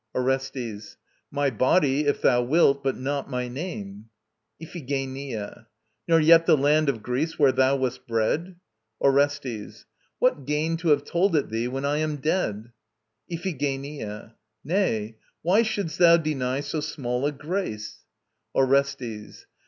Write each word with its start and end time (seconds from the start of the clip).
ORESTES. 0.15 0.97
My 1.29 1.51
body, 1.51 2.07
if 2.07 2.23
thou 2.23 2.41
wilt, 2.41 2.83
but 2.83 2.97
not 2.97 3.29
my 3.29 3.47
name. 3.47 4.09
IPHIGENIA. 4.59 5.67
Nor 6.07 6.19
yet 6.19 6.47
the 6.47 6.57
land 6.57 6.89
of 6.89 7.03
Greece 7.03 7.37
where 7.37 7.51
thou 7.51 7.75
wast 7.75 8.07
bred? 8.07 8.55
ORESTES. 8.99 9.85
What 10.17 10.45
gain 10.47 10.75
to 10.77 10.87
have 10.87 11.03
told 11.03 11.35
it 11.35 11.51
thee, 11.51 11.67
when 11.67 11.85
I 11.85 11.97
am 11.97 12.15
dead? 12.15 12.71
IPHIGENIA. 13.29 14.33
Nay: 14.63 15.17
why 15.43 15.61
shouldst 15.61 15.99
thou 15.99 16.17
deny 16.17 16.61
so 16.61 16.79
small 16.79 17.27
a 17.27 17.31
grace? 17.31 17.99
ORESTES. 18.55 19.45